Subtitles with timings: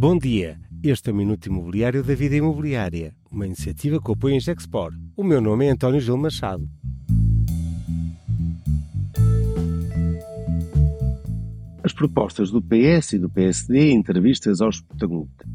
[0.00, 4.40] Bom dia, este é o Minuto Imobiliário da Vida Imobiliária, uma iniciativa que apoia em
[4.40, 4.92] Gexpor.
[5.16, 6.70] O meu nome é António Gil Machado.
[11.82, 15.48] As propostas do PS e do PSD em entrevistas aos protagonistas.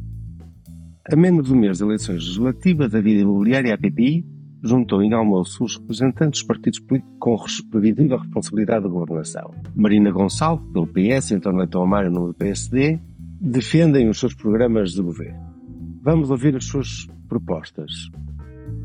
[1.10, 4.26] A menos do mês de eleições legislativas, da Vida Imobiliária, a PPI,
[4.62, 7.38] juntou em almoço os representantes dos partidos políticos com
[7.72, 9.54] previsível responsabilidade da governação.
[9.74, 13.00] Marina Gonçalves, pelo PS, António Leitão Amaro, no PSD,
[13.44, 15.54] defendem os seus programas de governo.
[16.02, 17.92] Vamos ouvir as suas propostas.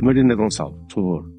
[0.03, 1.38] Marina Gonçalves, por favor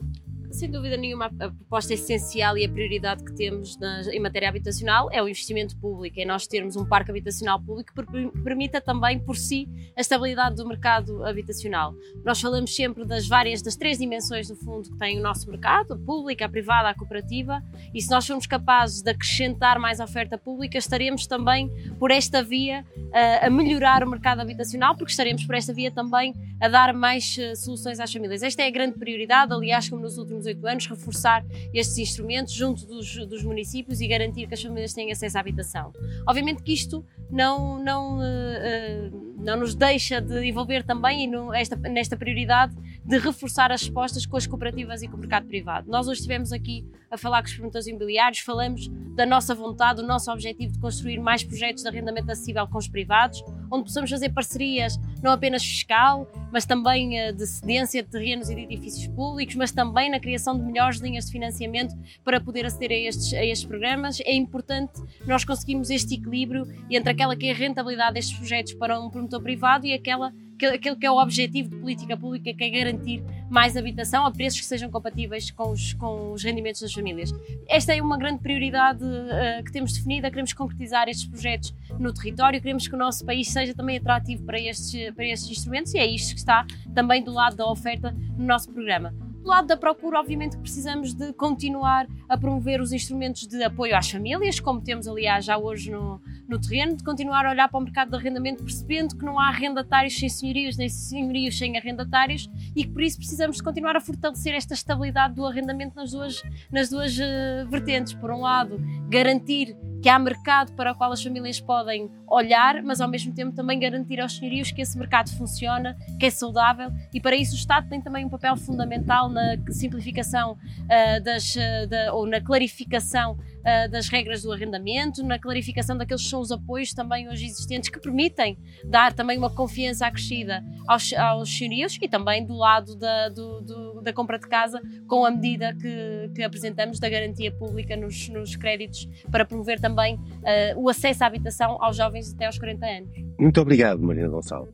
[0.52, 3.78] sem dúvida nenhuma, a proposta essencial e a prioridade que temos
[4.12, 8.42] em matéria habitacional é o investimento público, é nós termos um parque habitacional público que
[8.44, 11.94] permita também, por si, a estabilidade do mercado habitacional.
[12.24, 15.94] Nós falamos sempre das várias, das três dimensões, do fundo, que tem o nosso mercado,
[15.94, 17.62] a pública, a privada, a cooperativa,
[17.94, 22.86] e se nós formos capazes de acrescentar mais oferta pública, estaremos também por esta via
[23.14, 27.38] a, a melhorar o mercado habitacional, porque estaremos por esta via também a dar mais
[27.38, 28.44] uh, soluções às famílias.
[28.44, 32.86] Esta é a grande prioridade, aliás, como nos últimos oito anos, reforçar estes instrumentos junto
[32.86, 35.94] dos, dos, municípios e garantir que as famílias têm acesso à habitação.
[36.28, 41.76] Obviamente que isto não, não, uh, uh, não nos deixa de envolver também no, esta,
[41.76, 45.90] nesta prioridade de reforçar as respostas com as cooperativas e com o mercado privado.
[45.90, 50.08] Nós hoje estivemos aqui a falar com os promotores imobiliários, falamos da nossa vontade, do
[50.08, 54.30] nosso objetivo de construir mais projetos de arrendamento acessível com os privados, onde possamos fazer
[54.30, 59.56] parcerias não apenas fiscal, mas também eh, de cedência de terrenos e de edifícios públicos,
[59.56, 63.44] mas também na criação de melhores linhas de financiamento para poder aceder a estes, a
[63.44, 64.20] estes programas.
[64.22, 69.00] É importante nós conseguirmos este equilíbrio entre aquela que é a rentabilidade destes projetos para
[69.00, 70.34] um promotor privado e aquela
[70.68, 74.60] aquilo que é o objetivo de política pública, que é garantir mais habitação a preços
[74.60, 77.34] que sejam compatíveis com os, com os rendimentos das famílias.
[77.68, 82.62] Esta é uma grande prioridade uh, que temos definida, queremos concretizar estes projetos no território,
[82.62, 86.06] queremos que o nosso país seja também atrativo para estes, para estes instrumentos e é
[86.06, 89.29] isto que está também do lado da oferta no nosso programa.
[89.42, 94.10] Do lado da procura, obviamente precisamos de continuar a promover os instrumentos de apoio às
[94.10, 97.82] famílias, como temos aliás já hoje no, no terreno, de continuar a olhar para o
[97.82, 102.84] mercado de arrendamento, percebendo que não há arrendatários sem senhorios, nem senhorios sem arrendatários e
[102.84, 106.90] que por isso precisamos de continuar a fortalecer esta estabilidade do arrendamento nas duas, nas
[106.90, 108.14] duas uh, vertentes.
[108.14, 108.78] Por um lado,
[109.08, 113.56] garantir que há mercado para o qual as famílias podem olhar, mas ao mesmo tempo
[113.56, 117.58] também garantir aos senhorios que esse mercado funciona, que é saudável e para isso o
[117.58, 123.34] Estado tem também um papel fundamental na simplificação uh, das, uh, da, ou na clarificação
[123.34, 127.90] uh, das regras do arrendamento, na clarificação daqueles que são os apoios também hoje existentes
[127.90, 133.30] que permitem dar também uma confiança acrescida aos, aos senhorios e também do lado da,
[133.30, 137.96] do, do, da compra de casa com a medida que, que apresentamos da garantia pública
[137.96, 142.58] nos, nos créditos para promover também uh, o acesso à habitação aos jovens até aos
[142.58, 143.10] 40 anos.
[143.40, 144.74] Muito obrigado, Marina Gonçalves.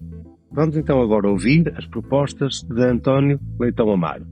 [0.52, 4.26] Vamos então agora ouvir as propostas de António Leitão Amaro.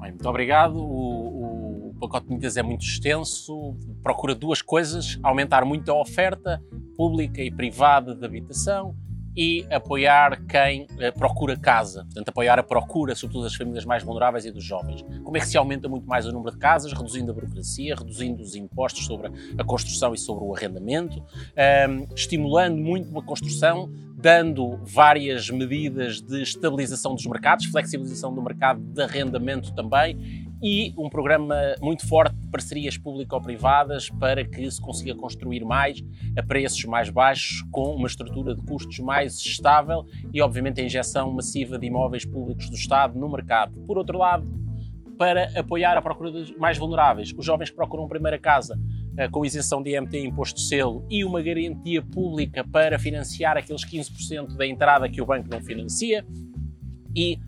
[0.00, 0.76] Bem, muito obrigado.
[0.76, 6.62] O, o, pacote de medidas é muito extenso, procura duas coisas: aumentar muito a oferta
[6.96, 8.94] pública e privada de habitação
[9.40, 14.44] e apoiar quem uh, procura casa, portanto, apoiar a procura, sobretudo das famílias mais vulneráveis
[14.44, 15.02] e dos jovens.
[15.24, 16.92] Como é que se aumenta muito mais o número de casas?
[16.92, 21.24] Reduzindo a burocracia, reduzindo os impostos sobre a construção e sobre o arrendamento,
[21.88, 28.80] um, estimulando muito a construção, dando várias medidas de estabilização dos mercados, flexibilização do mercado
[28.80, 35.14] de arrendamento também e um programa muito forte de parcerias público-privadas para que se consiga
[35.14, 36.04] construir mais
[36.36, 40.04] a preços mais baixos, com uma estrutura de custos mais estável
[40.34, 43.72] e, obviamente, a injeção massiva de imóveis públicos do Estado no mercado.
[43.86, 44.46] Por outro lado,
[45.16, 48.78] para apoiar a procura dos mais vulneráveis, os jovens que procuram primeira casa
[49.30, 54.56] com isenção de IMT imposto de selo e uma garantia pública para financiar aqueles 15%
[54.56, 56.24] da entrada que o banco não financia
[57.14, 57.38] e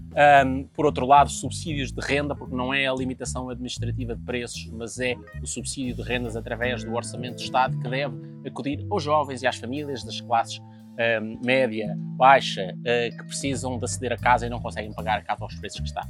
[0.45, 4.71] um, por outro lado, subsídios de renda, porque não é a limitação administrativa de preços,
[4.73, 8.15] mas é o subsídio de rendas através do Orçamento de Estado que deve
[8.47, 13.85] acudir aos jovens e às famílias das classes um, média, baixa, uh, que precisam de
[13.85, 16.03] aceder a casa e não conseguem pagar a casa aos preços que está.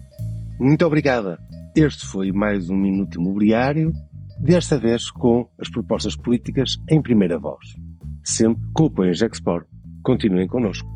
[0.59, 1.39] Muito obrigada.
[1.77, 3.93] Este foi mais um Minuto Imobiliário,
[4.43, 7.77] desta vez com as propostas políticas em primeira voz.
[8.25, 9.67] Sempre com o apoio Export.
[10.03, 10.89] Continuem connosco.